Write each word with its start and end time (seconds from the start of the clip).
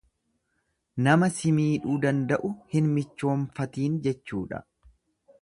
Nama 1.07 1.29
si 1.35 1.51
miidhuu 1.57 1.99
danda'u 2.07 2.51
hin 2.73 2.89
michoonfatiin 2.97 4.01
jechuudha. 4.09 4.65